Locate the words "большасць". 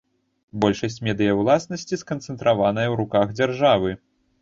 0.63-0.97